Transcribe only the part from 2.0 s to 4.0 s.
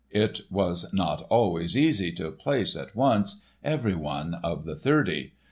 to "place" at once every